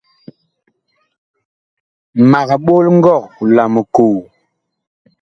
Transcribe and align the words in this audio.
Mag 2.31 2.49
ɓol 2.65 2.85
ngɔg 2.97 3.23
la 3.55 3.63
mikoo. 3.73 4.17